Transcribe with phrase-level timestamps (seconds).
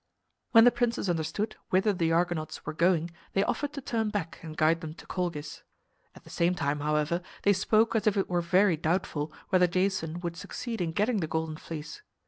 [0.51, 4.57] When the princes understood whither the Argonauts were going they offered to turn back and
[4.57, 5.61] guide them to Colchis.
[6.15, 10.19] At the same time, however, they spoke as if it were very doubtful whether Jason
[10.21, 12.01] would succeed in getting the Golden Fleece.